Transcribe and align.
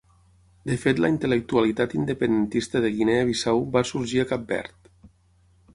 De 0.69 0.77
fet 0.83 1.01
la 1.03 1.11
intel·lectualitat 1.15 1.93
independentista 1.99 2.81
de 2.87 2.93
Guinea 2.97 3.29
Bissau 3.31 3.63
va 3.77 3.87
sorgir 3.91 4.23
a 4.25 4.29
Cap 4.35 4.51
Verd. 4.55 4.93